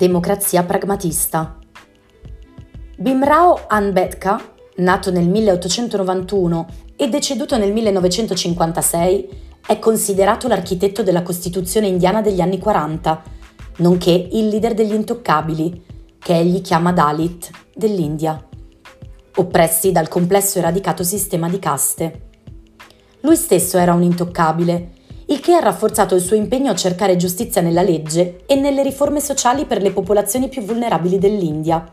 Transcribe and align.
Democrazia 0.00 0.62
pragmatista. 0.62 1.58
Bimrao 2.96 3.66
Anbetka, 3.66 4.40
nato 4.76 5.10
nel 5.10 5.28
1891 5.28 6.66
e 6.96 7.10
deceduto 7.10 7.58
nel 7.58 7.70
1956, 7.70 9.28
è 9.66 9.78
considerato 9.78 10.48
l'architetto 10.48 11.02
della 11.02 11.20
Costituzione 11.20 11.86
indiana 11.86 12.22
degli 12.22 12.40
anni 12.40 12.58
40, 12.58 13.22
nonché 13.76 14.28
il 14.32 14.48
leader 14.48 14.72
degli 14.72 14.94
intoccabili, 14.94 15.84
che 16.18 16.34
egli 16.34 16.62
chiama 16.62 16.92
Dalit, 16.92 17.50
dell'India, 17.74 18.42
oppressi 19.34 19.92
dal 19.92 20.08
complesso 20.08 20.56
e 20.56 20.62
radicato 20.62 21.02
sistema 21.02 21.46
di 21.50 21.58
caste. 21.58 22.28
Lui 23.20 23.36
stesso 23.36 23.76
era 23.76 23.92
un 23.92 24.02
intoccabile, 24.02 24.92
il 25.30 25.38
che 25.38 25.54
ha 25.54 25.60
rafforzato 25.60 26.16
il 26.16 26.20
suo 26.20 26.34
impegno 26.34 26.72
a 26.72 26.76
cercare 26.76 27.14
giustizia 27.14 27.60
nella 27.60 27.82
legge 27.82 28.40
e 28.46 28.56
nelle 28.56 28.82
riforme 28.82 29.20
sociali 29.20 29.64
per 29.64 29.80
le 29.80 29.92
popolazioni 29.92 30.48
più 30.48 30.62
vulnerabili 30.62 31.18
dell'India. 31.18 31.92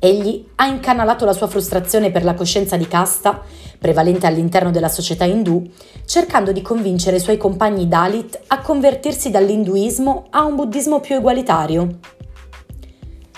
Egli 0.00 0.44
ha 0.56 0.66
incanalato 0.66 1.24
la 1.24 1.32
sua 1.32 1.46
frustrazione 1.46 2.10
per 2.10 2.24
la 2.24 2.34
coscienza 2.34 2.76
di 2.76 2.88
casta, 2.88 3.40
prevalente 3.78 4.26
all'interno 4.26 4.72
della 4.72 4.88
società 4.88 5.24
indù, 5.24 5.64
cercando 6.06 6.50
di 6.50 6.60
convincere 6.60 7.16
i 7.16 7.20
suoi 7.20 7.36
compagni 7.36 7.86
Dalit 7.86 8.40
a 8.48 8.60
convertirsi 8.62 9.30
dall'induismo 9.30 10.26
a 10.30 10.44
un 10.44 10.56
buddismo 10.56 10.98
più 10.98 11.14
egualitario. 11.14 11.98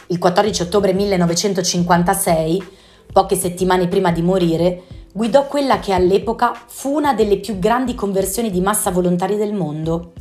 Il 0.06 0.18
14 0.18 0.62
ottobre 0.62 0.94
1956, 0.94 2.64
poche 3.12 3.36
settimane 3.36 3.88
prima 3.88 4.10
di 4.10 4.22
morire, 4.22 4.82
guidò 5.12 5.46
quella 5.46 5.80
che 5.80 5.92
all'epoca 5.92 6.52
fu 6.66 6.94
una 6.94 7.14
delle 7.14 7.38
più 7.38 7.58
grandi 7.58 7.94
conversioni 7.94 8.50
di 8.50 8.60
massa 8.60 8.90
volontaria 8.90 9.36
del 9.36 9.52
mondo. 9.52 10.12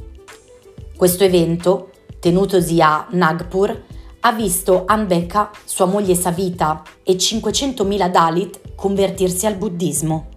Questo 0.95 1.23
evento, 1.23 1.91
tenutosi 2.19 2.81
a 2.81 3.08
Nagpur, 3.11 3.83
ha 4.22 4.31
visto 4.33 4.83
Ambeka, 4.86 5.49
sua 5.64 5.86
moglie 5.86 6.16
Savita 6.16 6.81
e 7.03 7.14
500.000 7.14 8.09
Dalit 8.09 8.75
convertirsi 8.75 9.45
al 9.45 9.55
buddismo. 9.55 10.27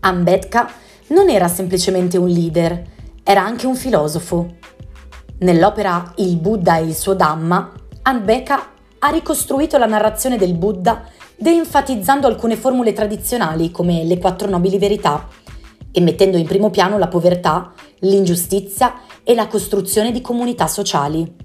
Ambedkar 0.00 0.72
non 1.08 1.28
era 1.28 1.46
semplicemente 1.48 2.16
un 2.16 2.28
leader, 2.28 2.84
era 3.22 3.44
anche 3.44 3.66
un 3.66 3.76
filosofo. 3.76 4.54
Nell'opera 5.38 6.12
Il 6.16 6.36
Buddha 6.38 6.78
e 6.78 6.84
il 6.84 6.94
suo 6.94 7.14
Dhamma, 7.14 7.72
Ambedkar 8.02 8.74
ha 8.98 9.08
ricostruito 9.10 9.78
la 9.78 9.86
narrazione 9.86 10.36
del 10.36 10.54
Buddha 10.54 11.04
de-enfatizzando 11.36 12.26
alcune 12.26 12.56
formule 12.56 12.92
tradizionali 12.92 13.70
come 13.70 14.04
le 14.04 14.18
quattro 14.18 14.48
nobili 14.48 14.78
verità 14.78 15.28
e 15.92 16.00
mettendo 16.00 16.36
in 16.36 16.46
primo 16.46 16.70
piano 16.70 16.98
la 16.98 17.08
povertà, 17.08 17.72
l'ingiustizia 18.00 19.00
e 19.22 19.34
la 19.34 19.46
costruzione 19.46 20.12
di 20.12 20.20
comunità 20.20 20.66
sociali. 20.66 21.44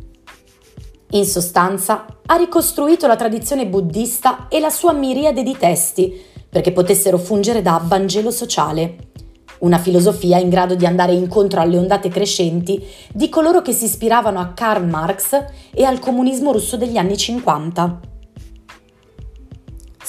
In 1.12 1.26
sostanza, 1.26 2.06
ha 2.26 2.36
ricostruito 2.36 3.08
la 3.08 3.16
tradizione 3.16 3.68
buddista 3.68 4.48
e 4.48 4.60
la 4.60 4.70
sua 4.70 4.94
miriade 4.94 5.44
di 5.44 5.58
testi 5.58 6.22
perché 6.50 6.72
potessero 6.72 7.18
fungere 7.18 7.62
da 7.62 7.82
Vangelo 7.84 8.32
sociale, 8.32 9.12
una 9.60 9.78
filosofia 9.78 10.38
in 10.38 10.50
grado 10.50 10.76
di 10.76 10.86
andare 10.86 11.14
incontro 11.14 11.62
alle 11.62 11.78
ondate 11.78 12.10
crescenti 12.10 12.84
di 13.14 13.30
coloro 13.30 13.62
che 13.62 13.72
si 13.72 13.86
ispiravano 13.86 14.40
a 14.40 14.52
Karl 14.54 14.86
Marx 14.86 15.46
e 15.74 15.84
al 15.84 16.00
comunismo 16.00 16.52
russo 16.52 16.78
degli 16.78 16.98
anni 16.98 17.18
50. 17.18 18.11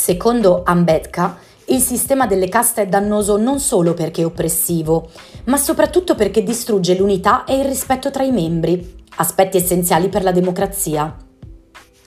Secondo 0.05 0.63
Ambedkar, 0.65 1.39
il 1.67 1.79
sistema 1.79 2.27
delle 2.27 2.49
caste 2.49 2.83
è 2.83 2.87
dannoso 2.89 3.37
non 3.37 3.61
solo 3.61 3.95
perché 3.95 4.25
oppressivo, 4.25 5.09
ma 5.45 5.57
soprattutto 5.57 6.17
perché 6.17 6.43
distrugge 6.43 6.97
l'unità 6.97 7.45
e 7.45 7.59
il 7.59 7.67
rispetto 7.67 8.11
tra 8.11 8.25
i 8.25 8.33
membri, 8.33 9.05
aspetti 9.19 9.59
essenziali 9.59 10.09
per 10.09 10.25
la 10.25 10.33
democrazia. 10.33 11.17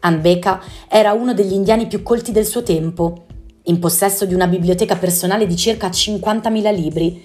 Ambeka 0.02 0.62
era 0.90 1.14
uno 1.14 1.34
degli 1.34 1.54
indiani 1.54 1.88
più 1.88 2.04
colti 2.04 2.34
del 2.34 2.46
suo 2.46 2.64
tempo, 2.64 3.28
in 3.64 3.80
possesso 3.80 4.26
di 4.26 4.34
una 4.34 4.48
biblioteca 4.48 4.98
personale 4.98 5.48
di 5.48 5.56
circa 5.56 5.88
50.000 5.88 6.76
libri 6.76 7.22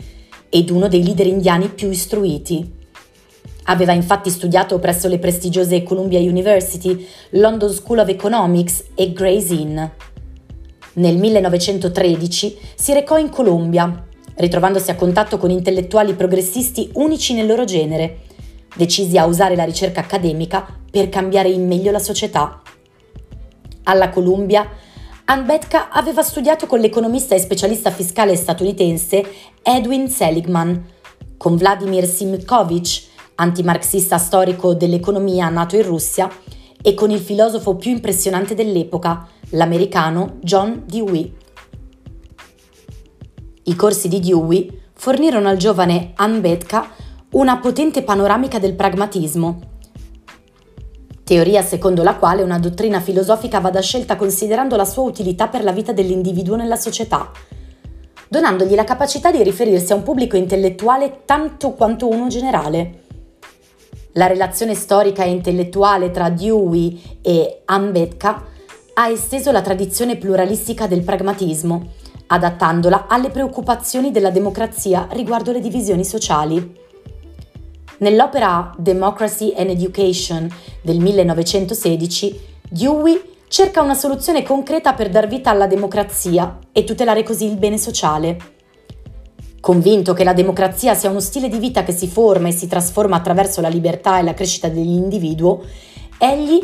ed 0.48 0.70
uno 0.70 0.86
dei 0.86 1.02
leader 1.02 1.26
indiani 1.26 1.68
più 1.70 1.90
istruiti. 1.90 2.78
Aveva 3.64 3.92
infatti 3.92 4.30
studiato 4.30 4.78
presso 4.78 5.08
le 5.08 5.18
prestigiose 5.18 5.82
Columbia 5.82 6.20
University, 6.20 7.04
London 7.30 7.72
School 7.72 7.98
of 7.98 8.08
Economics 8.08 8.84
e 8.94 9.12
Gray's 9.12 9.50
Inn. 9.50 9.80
Nel 10.94 11.16
1913 11.18 12.58
si 12.74 12.92
recò 12.92 13.16
in 13.16 13.28
Colombia, 13.28 14.06
ritrovandosi 14.34 14.90
a 14.90 14.96
contatto 14.96 15.38
con 15.38 15.50
intellettuali 15.50 16.14
progressisti 16.14 16.90
unici 16.94 17.34
nel 17.34 17.46
loro 17.46 17.64
genere, 17.64 18.22
decisi 18.74 19.16
a 19.16 19.26
usare 19.26 19.54
la 19.54 19.64
ricerca 19.64 20.00
accademica 20.00 20.66
per 20.90 21.08
cambiare 21.08 21.48
in 21.48 21.66
meglio 21.66 21.92
la 21.92 21.98
società. 21.98 22.60
Alla 23.84 24.10
Columbia, 24.10 24.68
Anbetka 25.26 25.90
aveva 25.90 26.22
studiato 26.22 26.66
con 26.66 26.80
l'economista 26.80 27.36
e 27.36 27.38
specialista 27.38 27.92
fiscale 27.92 28.34
statunitense 28.34 29.24
Edwin 29.62 30.08
Seligman, 30.08 30.84
con 31.36 31.56
Vladimir 31.56 32.04
Simkovich, 32.04 33.06
antimarxista 33.36 34.18
storico 34.18 34.74
dell'economia 34.74 35.48
nato 35.48 35.76
in 35.76 35.84
Russia, 35.84 36.28
e 36.82 36.94
con 36.94 37.10
il 37.10 37.20
filosofo 37.20 37.76
più 37.76 37.90
impressionante 37.90 38.54
dell'epoca, 38.54 39.26
l'americano 39.50 40.38
John 40.40 40.84
Dewey. 40.86 41.34
I 43.64 43.74
corsi 43.76 44.08
di 44.08 44.20
Dewey 44.20 44.80
fornirono 44.94 45.48
al 45.48 45.56
giovane 45.56 46.12
Anbetka 46.14 46.88
una 47.30 47.58
potente 47.58 48.02
panoramica 48.02 48.58
del 48.58 48.74
pragmatismo, 48.74 49.68
teoria 51.30 51.62
secondo 51.62 52.02
la 52.02 52.16
quale 52.16 52.42
una 52.42 52.58
dottrina 52.58 52.98
filosofica 52.98 53.60
vada 53.60 53.80
scelta 53.80 54.16
considerando 54.16 54.74
la 54.74 54.84
sua 54.84 55.04
utilità 55.04 55.46
per 55.46 55.62
la 55.62 55.70
vita 55.70 55.92
dell'individuo 55.92 56.56
nella 56.56 56.74
società, 56.74 57.30
donandogli 58.28 58.74
la 58.74 58.82
capacità 58.82 59.30
di 59.30 59.40
riferirsi 59.40 59.92
a 59.92 59.94
un 59.94 60.02
pubblico 60.02 60.36
intellettuale 60.36 61.22
tanto 61.26 61.70
quanto 61.74 62.08
uno 62.08 62.26
generale. 62.26 63.04
La 64.14 64.26
relazione 64.26 64.74
storica 64.74 65.22
e 65.22 65.30
intellettuale 65.30 66.10
tra 66.10 66.30
Dewey 66.30 67.20
e 67.22 67.62
Ambedkar 67.64 68.44
ha 68.94 69.08
esteso 69.08 69.52
la 69.52 69.62
tradizione 69.62 70.16
pluralistica 70.16 70.88
del 70.88 71.02
pragmatismo, 71.02 71.92
adattandola 72.26 73.06
alle 73.06 73.30
preoccupazioni 73.30 74.10
della 74.10 74.30
democrazia 74.30 75.06
riguardo 75.12 75.52
le 75.52 75.60
divisioni 75.60 76.04
sociali. 76.04 76.78
Nell'opera 77.98 78.74
Democracy 78.76 79.54
and 79.56 79.70
Education 79.70 80.48
del 80.82 80.98
1916, 80.98 82.40
Dewey 82.68 83.20
cerca 83.46 83.80
una 83.80 83.94
soluzione 83.94 84.42
concreta 84.42 84.92
per 84.94 85.08
dar 85.08 85.28
vita 85.28 85.50
alla 85.50 85.66
democrazia 85.66 86.58
e 86.72 86.82
tutelare 86.82 87.22
così 87.22 87.44
il 87.44 87.56
bene 87.56 87.78
sociale. 87.78 88.59
Convinto 89.60 90.14
che 90.14 90.24
la 90.24 90.32
democrazia 90.32 90.94
sia 90.94 91.10
uno 91.10 91.20
stile 91.20 91.50
di 91.50 91.58
vita 91.58 91.82
che 91.82 91.92
si 91.92 92.08
forma 92.08 92.48
e 92.48 92.52
si 92.52 92.66
trasforma 92.66 93.16
attraverso 93.16 93.60
la 93.60 93.68
libertà 93.68 94.18
e 94.18 94.22
la 94.22 94.32
crescita 94.32 94.68
dell'individuo, 94.68 95.62
egli 96.16 96.60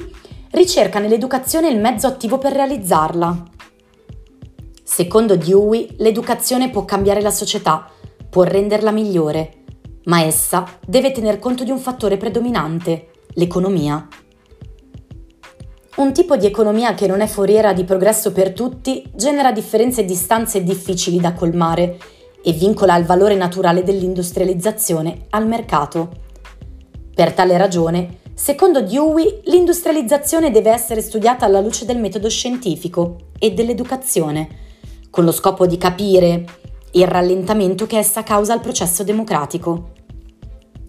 ricerca 0.53 0.99
nell'educazione 0.99 1.69
il 1.69 1.79
mezzo 1.79 2.07
attivo 2.07 2.39
per 2.39 2.55
realizzarla. 2.55 3.43
Secondo 4.83 5.37
Dewey, 5.37 5.95
l'educazione 5.99 6.71
può 6.71 6.87
cambiare 6.87 7.21
la 7.21 7.31
società, 7.31 7.87
può 8.31 8.45
renderla 8.45 8.91
migliore, 8.91 9.65
ma 10.05 10.23
essa 10.23 10.67
deve 10.87 11.13
tener 11.13 11.39
conto 11.39 11.65
di 11.65 11.71
un 11.71 11.79
fattore 11.79 12.17
predominante, 12.17 13.11
l'economia. 13.35 14.09
Un 15.97 16.13
tipo 16.15 16.37
di 16.37 16.47
economia 16.47 16.95
che 16.95 17.07
non 17.07 17.21
è 17.21 17.27
foriera 17.27 17.75
di 17.75 17.85
progresso 17.85 18.33
per 18.33 18.53
tutti 18.53 19.05
genera 19.15 19.53
differenze 19.53 20.01
e 20.01 20.05
distanze 20.07 20.63
difficili 20.63 21.21
da 21.21 21.35
colmare 21.35 21.99
e 22.47 22.53
vincola 22.53 22.97
il 22.97 23.05
valore 23.05 23.35
naturale 23.35 23.83
dell'industrializzazione 23.83 25.23
al 25.31 25.49
mercato. 25.49 26.09
Per 27.13 27.33
tale 27.33 27.57
ragione, 27.57 28.19
secondo 28.35 28.83
Dewey, 28.83 29.41
l'industrializzazione 29.47 30.53
deve 30.53 30.71
essere 30.71 31.01
studiata 31.01 31.45
alla 31.45 31.59
luce 31.59 31.85
del 31.85 31.99
metodo 31.99 32.31
scientifico 32.31 33.31
e 33.37 33.53
dell'educazione, 33.53 34.49
con 35.11 35.25
lo 35.25 35.33
scopo 35.33 35.67
di 35.67 35.77
capire 35.77 36.45
il 36.93 37.09
rallentamento 37.09 37.85
che 37.85 37.99
essa 37.99 38.23
causa 38.23 38.53
al 38.53 38.61
processo 38.61 39.03
democratico. 39.03 39.91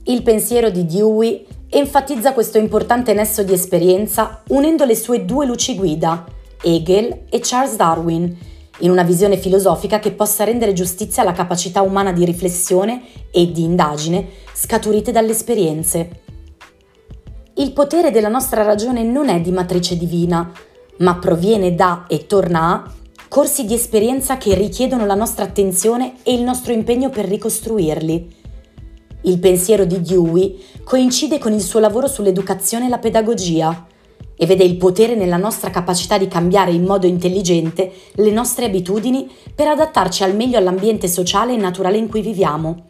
Il 0.03 0.21
pensiero 0.21 0.69
di 0.69 0.85
Dewey 0.85 1.43
enfatizza 1.69 2.33
questo 2.33 2.59
importante 2.59 3.15
nesso 3.15 3.41
di 3.41 3.53
esperienza 3.53 4.43
unendo 4.49 4.85
le 4.85 4.95
sue 4.95 5.25
due 5.25 5.47
luci 5.47 5.75
guida, 5.75 6.23
Hegel 6.61 7.23
e 7.29 7.39
Charles 7.41 7.75
Darwin, 7.75 8.37
in 8.79 8.89
una 8.89 9.03
visione 9.03 9.37
filosofica 9.37 9.99
che 9.99 10.11
possa 10.11 10.43
rendere 10.43 10.73
giustizia 10.73 11.21
alla 11.21 11.31
capacità 11.31 11.81
umana 11.81 12.11
di 12.11 12.25
riflessione 12.25 13.01
e 13.31 13.51
di 13.51 13.63
indagine 13.63 14.27
scaturite 14.53 15.11
dalle 15.11 15.31
esperienze. 15.31 16.21
Il 17.55 17.73
potere 17.73 18.11
della 18.11 18.27
nostra 18.27 18.61
ragione 18.61 19.03
non 19.03 19.29
è 19.29 19.41
di 19.41 19.51
matrice 19.51 19.97
divina, 19.97 20.51
ma 20.97 21.15
proviene 21.15 21.73
da 21.73 22.05
e 22.07 22.27
torna 22.27 22.73
a 22.73 22.91
corsi 23.27 23.65
di 23.65 23.73
esperienza 23.73 24.37
che 24.37 24.53
richiedono 24.53 25.05
la 25.05 25.15
nostra 25.15 25.45
attenzione 25.45 26.17
e 26.23 26.33
il 26.33 26.43
nostro 26.43 26.71
impegno 26.71 27.09
per 27.09 27.25
ricostruirli. 27.25 28.35
Il 29.21 29.39
pensiero 29.39 29.85
di 29.85 29.99
Dewey 30.01 30.63
coincide 30.83 31.39
con 31.39 31.51
il 31.51 31.61
suo 31.61 31.79
lavoro 31.79 32.07
sull'educazione 32.07 32.85
e 32.85 32.89
la 32.89 32.99
pedagogia 32.99 33.86
e 34.37 34.45
vede 34.45 34.63
il 34.63 34.77
potere 34.77 35.15
nella 35.15 35.37
nostra 35.37 35.71
capacità 35.71 36.17
di 36.17 36.27
cambiare 36.27 36.71
in 36.71 36.83
modo 36.83 37.07
intelligente 37.07 37.91
le 38.13 38.31
nostre 38.31 38.65
abitudini 38.65 39.29
per 39.53 39.67
adattarci 39.67 40.23
al 40.23 40.35
meglio 40.35 40.57
all'ambiente 40.57 41.07
sociale 41.07 41.53
e 41.53 41.57
naturale 41.57 41.97
in 41.97 42.07
cui 42.07 42.21
viviamo. 42.21 42.85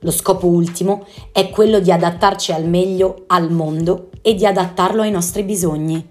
Lo 0.00 0.10
scopo 0.10 0.48
ultimo 0.48 1.06
è 1.30 1.48
quello 1.50 1.78
di 1.78 1.92
adattarci 1.92 2.50
al 2.50 2.66
meglio 2.66 3.24
al 3.28 3.52
mondo 3.52 4.10
e 4.20 4.34
di 4.34 4.44
adattarlo 4.44 5.02
ai 5.02 5.12
nostri 5.12 5.44
bisogni. 5.44 6.10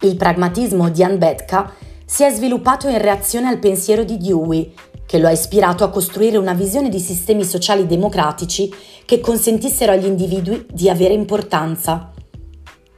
Il 0.00 0.16
pragmatismo 0.16 0.90
di 0.90 1.02
Anbetka 1.02 1.72
si 2.04 2.24
è 2.24 2.30
sviluppato 2.30 2.88
in 2.88 2.98
reazione 2.98 3.48
al 3.48 3.58
pensiero 3.58 4.04
di 4.04 4.18
Dewey, 4.18 4.72
che 5.06 5.18
lo 5.18 5.26
ha 5.26 5.32
ispirato 5.32 5.84
a 5.84 5.88
costruire 5.88 6.36
una 6.36 6.52
visione 6.52 6.90
di 6.90 7.00
sistemi 7.00 7.44
sociali 7.44 7.86
democratici 7.86 8.70
che 9.06 9.20
consentissero 9.20 9.92
agli 9.92 10.04
individui 10.04 10.66
di 10.70 10.90
avere 10.90 11.14
importanza. 11.14 12.12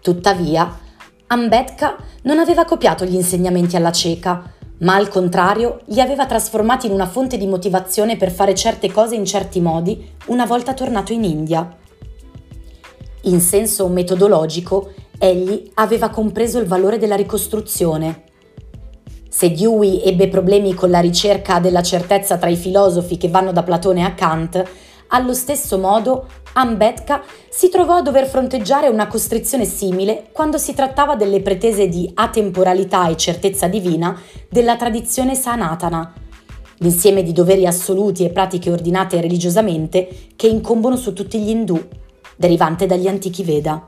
Tuttavia, 0.02 0.78
Ambedkar 1.26 1.96
non 2.22 2.38
aveva 2.38 2.64
copiato 2.64 3.04
gli 3.04 3.14
insegnamenti 3.14 3.76
alla 3.76 3.92
cieca, 3.92 4.42
ma 4.78 4.94
al 4.94 5.08
contrario 5.08 5.80
li 5.86 6.00
aveva 6.00 6.26
trasformati 6.26 6.86
in 6.86 6.92
una 6.92 7.06
fonte 7.06 7.36
di 7.36 7.46
motivazione 7.46 8.16
per 8.16 8.30
fare 8.30 8.54
certe 8.54 8.90
cose 8.90 9.14
in 9.14 9.26
certi 9.26 9.60
modi 9.60 10.12
una 10.26 10.46
volta 10.46 10.72
tornato 10.72 11.12
in 11.12 11.24
India. 11.24 11.76
In 13.22 13.40
senso 13.40 13.88
metodologico, 13.88 14.92
egli 15.18 15.70
aveva 15.74 16.08
compreso 16.08 16.58
il 16.58 16.66
valore 16.66 16.96
della 16.96 17.16
ricostruzione. 17.16 18.22
Se 19.28 19.52
Dewey 19.52 20.02
ebbe 20.02 20.28
problemi 20.28 20.72
con 20.72 20.90
la 20.90 21.00
ricerca 21.00 21.60
della 21.60 21.82
certezza 21.82 22.38
tra 22.38 22.48
i 22.48 22.56
filosofi 22.56 23.18
che 23.18 23.28
vanno 23.28 23.52
da 23.52 23.62
Platone 23.62 24.04
a 24.04 24.14
Kant, 24.14 24.64
allo 25.10 25.34
stesso 25.34 25.78
modo 25.78 26.26
Ambedkar 26.52 27.22
si 27.48 27.68
trovò 27.68 27.96
a 27.96 28.02
dover 28.02 28.26
fronteggiare 28.26 28.88
una 28.88 29.06
costrizione 29.06 29.64
simile 29.64 30.28
quando 30.32 30.58
si 30.58 30.74
trattava 30.74 31.14
delle 31.14 31.40
pretese 31.40 31.88
di 31.88 32.10
atemporalità 32.14 33.08
e 33.08 33.16
certezza 33.16 33.68
divina 33.68 34.20
della 34.48 34.76
tradizione 34.76 35.36
sanatana, 35.36 36.12
l'insieme 36.78 37.22
di 37.22 37.32
doveri 37.32 37.66
assoluti 37.66 38.24
e 38.24 38.30
pratiche 38.30 38.70
ordinate 38.70 39.20
religiosamente 39.20 40.08
che 40.34 40.48
incombono 40.48 40.96
su 40.96 41.12
tutti 41.12 41.38
gli 41.38 41.50
indù, 41.50 41.80
derivante 42.34 42.86
dagli 42.86 43.06
antichi 43.06 43.44
Veda. 43.44 43.84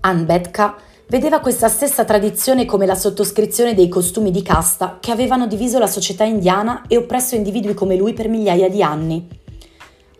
Ambedkar 0.00 0.76
vedeva 1.06 1.40
questa 1.40 1.68
stessa 1.68 2.04
tradizione 2.04 2.64
come 2.64 2.86
la 2.86 2.94
sottoscrizione 2.94 3.74
dei 3.74 3.88
costumi 3.88 4.30
di 4.30 4.42
casta 4.42 4.98
che 5.00 5.10
avevano 5.10 5.46
diviso 5.46 5.78
la 5.78 5.86
società 5.86 6.24
indiana 6.24 6.84
e 6.86 6.96
oppresso 6.96 7.34
individui 7.34 7.74
come 7.74 7.96
lui 7.96 8.12
per 8.12 8.28
migliaia 8.28 8.68
di 8.68 8.82
anni. 8.82 9.39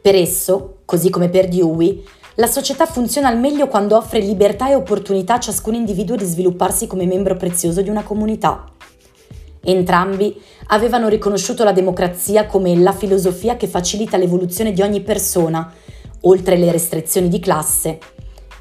Per 0.02 0.14
esso, 0.14 0.78
così 0.86 1.10
come 1.10 1.28
per 1.28 1.48
Dewey, 1.48 2.02
la 2.36 2.46
società 2.46 2.86
funziona 2.86 3.28
al 3.28 3.38
meglio 3.38 3.68
quando 3.68 3.96
offre 3.96 4.20
libertà 4.20 4.70
e 4.70 4.74
opportunità 4.74 5.34
a 5.34 5.40
ciascun 5.40 5.74
individuo 5.74 6.16
di 6.16 6.24
svilupparsi 6.24 6.86
come 6.86 7.04
membro 7.04 7.36
prezioso 7.36 7.82
di 7.82 7.90
una 7.90 8.02
comunità. 8.02 8.64
Entrambi 9.62 10.40
avevano 10.68 11.08
riconosciuto 11.08 11.64
la 11.64 11.72
democrazia 11.72 12.46
come 12.46 12.74
la 12.76 12.92
filosofia 12.92 13.58
che 13.58 13.66
facilita 13.66 14.16
l'evoluzione 14.16 14.72
di 14.72 14.80
ogni 14.80 15.02
persona, 15.02 15.70
oltre 16.22 16.56
le 16.56 16.72
restrizioni 16.72 17.28
di 17.28 17.40
classe, 17.40 17.98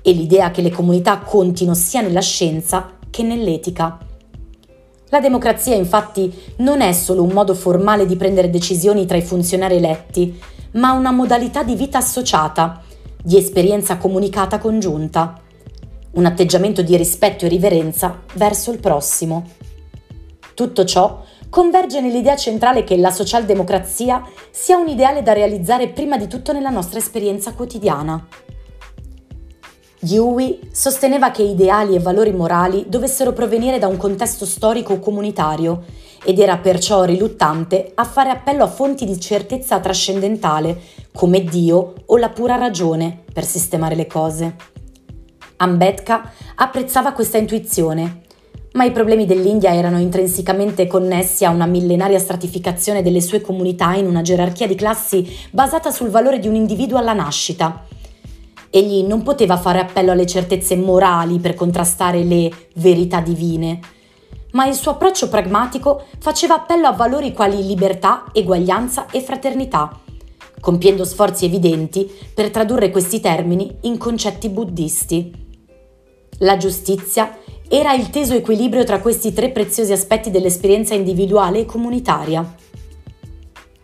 e 0.01 0.12
l'idea 0.12 0.51
che 0.51 0.62
le 0.62 0.71
comunità 0.71 1.19
contino 1.19 1.74
sia 1.74 2.01
nella 2.01 2.21
scienza 2.21 2.97
che 3.09 3.24
nell'etica. 3.24 3.97
La 5.07 5.21
democrazia 5.21 5.75
infatti 5.75 6.31
non 6.57 6.81
è 6.81 6.92
solo 6.92 7.24
un 7.24 7.31
modo 7.31 7.53
formale 7.53 8.06
di 8.06 8.18
prendere 8.18 8.50
decisioni 8.50 9.06
tra 9.06 9.18
i 9.18 9.21
funzionari 9.21 9.77
eletti, 9.77 10.38
ma 10.74 10.92
una 10.92 11.12
modalità 11.12 11.63
di 11.63 11.75
vita 11.75 11.98
associata, 11.98 12.81
di 13.21 13.38
esperienza 13.38 13.98
comunicata 13.98 14.60
congiunta, 14.60 15.42
un 16.12 16.25
atteggiamento 16.25 16.81
di 16.81 16.95
rispetto 16.98 17.45
e 17.45 17.50
riverenza 17.50 18.21
verso 18.33 18.71
il 18.71 18.80
prossimo. 18.80 19.48
Tutto 20.54 20.86
ciò 20.86 21.24
converge 21.50 22.01
nell'idea 22.01 22.36
centrale 22.36 22.83
che 22.83 22.98
la 22.98 23.12
socialdemocrazia 23.12 24.24
sia 24.51 24.77
un 24.77 24.88
ideale 24.88 25.24
da 25.24 25.33
realizzare 25.33 25.89
prima 25.89 26.18
di 26.18 26.27
tutto 26.27 26.51
nella 26.51 26.69
nostra 26.69 27.00
esperienza 27.00 27.54
quotidiana. 27.54 28.27
Dewey 30.01 30.60
sosteneva 30.71 31.30
che 31.31 31.44
ideali 31.44 31.95
e 31.95 32.00
valori 32.00 32.31
morali 32.31 32.86
dovessero 32.88 33.33
provenire 33.33 33.80
da 33.80 33.88
un 33.88 33.98
contesto 33.98 34.45
storico 34.45 34.98
comunitario 35.00 35.83
ed 36.24 36.39
era 36.39 36.57
perciò 36.57 37.04
riluttante 37.04 37.92
a 37.95 38.04
fare 38.04 38.30
appello 38.30 38.63
a 38.63 38.68
fonti 38.68 39.06
di 39.06 39.19
certezza 39.19 39.80
trascendentale 39.80 40.80
come 41.13 41.44
Dio 41.44 41.94
o 42.06 42.18
la 42.18 42.30
pura 42.30 42.56
ragione 42.56 43.24
per 43.31 43.45
sistemare 43.45 43.95
le 43.95 44.07
cose. 44.07 44.56
Ambedkar 45.57 46.31
apprezzava 46.56 47.12
questa 47.12 47.38
intuizione, 47.38 48.21
ma 48.74 48.83
i 48.86 48.92
problemi 48.92 49.25
dell'India 49.25 49.74
erano 49.74 50.00
intrinsecamente 50.00 50.88
connessi 50.88 51.45
a 51.45 51.50
una 51.50 51.66
millenaria 51.66 52.19
stratificazione 52.19 53.01
delle 53.01 53.21
sue 53.21 53.42
comunità 53.42 53.94
in 53.95 54.06
una 54.06 54.21
gerarchia 54.21 54.68
di 54.68 54.75
classi 54.75 55.27
basata 55.51 55.92
sul 55.92 56.10
valore 56.10 56.39
di 56.39 56.48
un 56.48 56.56
individuo 56.56 56.98
alla 56.98 57.13
nascita– 57.13 57.86
Egli 58.71 59.04
non 59.04 59.24
poteva 59.24 59.57
fare 59.57 59.80
appello 59.80 60.12
alle 60.12 60.27
certezze 60.27 60.75
morali 60.75 61.39
per 61.39 61.56
contrastare 61.56 62.24
le 62.24 62.51
verità 62.75 63.19
divine, 63.19 63.80
ma 64.51 64.66
il 64.66 64.74
suo 64.74 64.92
approccio 64.92 65.30
pragmatico 65.30 66.06
faceva 66.19 66.56
appello 66.56 66.88
a 66.88 66.94
valori 66.94 67.34
quali 67.34 67.66
libertà, 67.66 68.25
eguaglianza 68.31 69.07
e 69.12 69.22
fraternità, 69.22 70.00
compiendo 70.60 71.06
sforzi 71.06 71.46
evidenti 71.46 72.10
per 72.34 72.50
tradurre 72.50 72.90
questi 72.90 73.19
termini 73.19 73.78
in 73.81 73.98
concetti 73.98 74.50
buddisti. 74.50 75.48
La 76.40 76.57
giustizia 76.57 77.38
era 77.68 77.94
il 77.94 78.10
teso 78.10 78.34
equilibrio 78.34 78.84
tra 78.84 79.00
questi 79.00 79.34
tre 79.34 79.50
preziosi 79.50 79.92
aspetti 79.92 80.31
dell'esperienza 80.31 80.95
individuale 80.95 81.60
e 81.60 81.66
comunitaria. 81.66 82.56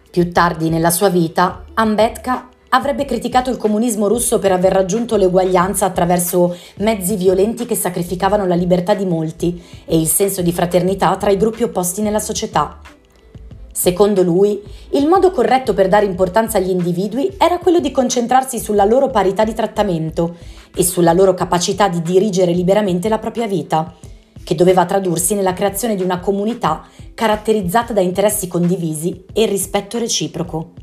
Più 0.10 0.32
tardi 0.32 0.70
nella 0.70 0.92
sua 0.92 1.10
vita, 1.10 1.66
Ambedkar 1.74 2.54
avrebbe 2.76 3.06
criticato 3.06 3.50
il 3.50 3.58
comunismo 3.58 4.08
russo 4.08 4.38
per 4.38 4.52
aver 4.52 4.74
raggiunto 4.74 5.16
l'eguaglianza 5.16 5.86
attraverso 5.86 6.58
mezzi 6.78 7.16
violenti 7.16 7.66
che 7.66 7.76
sacrificavano 7.76 8.46
la 8.46 8.56
libertà 8.56 8.94
di 8.94 9.06
molti 9.06 9.62
e 9.86 9.98
il 9.98 10.08
senso 10.08 10.42
di 10.42 10.52
fraternità 10.52 11.16
tra 11.16 11.32
i 11.32 11.38
gruppi 11.38 11.64
opposti 11.64 12.02
nella 12.02 12.20
società. 12.20 12.80
Secondo 13.72 14.24
lui, 14.24 14.62
il 14.92 15.08
modo 15.08 15.32
corretto 15.32 15.74
per 15.74 15.88
dare 15.88 16.06
importanza 16.06 16.58
agli 16.58 16.70
individui 16.70 17.34
era 17.38 17.60
quello 17.60 17.80
di 17.80 17.92
concentrarsi 17.92 18.60
sulla 18.60 18.86
loro 18.86 19.10
parità 19.10 19.46
di 19.46 19.54
trattamento 19.54 20.36
e 20.76 20.84
sulla 20.84 21.14
loro 21.14 21.34
capacità 21.34 21.88
di 21.88 22.02
dirigere 22.02 22.52
liberamente 22.52 23.08
la 23.08 23.20
propria 23.20 23.48
vita, 23.48 23.94
che 24.44 24.56
doveva 24.56 24.86
tradursi 24.86 25.34
nella 25.34 25.54
creazione 25.54 25.96
di 25.96 26.04
una 26.04 26.20
comunità 26.20 26.86
caratterizzata 27.14 27.94
da 27.94 28.02
interessi 28.02 28.48
condivisi 28.48 29.26
e 29.34 29.46
rispetto 29.46 29.98
reciproco. 29.98 30.74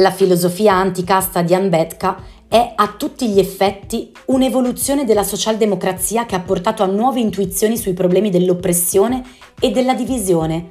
La 0.00 0.12
filosofia 0.12 0.74
anticasta 0.74 1.42
di 1.42 1.54
Ambedkar 1.54 2.22
è 2.46 2.72
a 2.76 2.94
tutti 2.96 3.28
gli 3.30 3.40
effetti 3.40 4.12
un'evoluzione 4.26 5.04
della 5.04 5.24
socialdemocrazia 5.24 6.24
che 6.24 6.36
ha 6.36 6.40
portato 6.40 6.84
a 6.84 6.86
nuove 6.86 7.18
intuizioni 7.18 7.76
sui 7.76 7.94
problemi 7.94 8.30
dell'oppressione 8.30 9.24
e 9.58 9.72
della 9.72 9.94
divisione, 9.94 10.68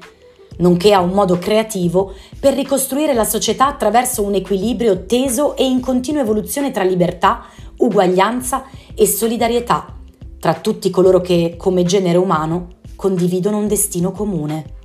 nonché 0.60 0.94
a 0.94 1.02
un 1.02 1.10
modo 1.10 1.38
creativo 1.40 2.14
per 2.40 2.54
ricostruire 2.54 3.14
la 3.14 3.26
società 3.26 3.68
attraverso 3.68 4.24
un 4.24 4.36
equilibrio 4.36 5.06
teso 5.06 5.58
e 5.58 5.66
in 5.66 5.82
continua 5.82 6.22
evoluzione 6.22 6.72
tra 6.72 6.86
libertà, 6.86 7.48
uguaglianza 7.80 8.64
e 8.96 9.06
solidarietà, 9.06 9.94
tra 10.40 10.54
tutti 10.54 10.90
coloro 10.90 11.20
che, 11.20 11.56
come 11.58 11.84
genere 11.84 12.18
umano, 12.18 12.76
condividono 12.96 13.58
un 13.58 13.68
destino 13.68 14.12
comune. 14.12 14.77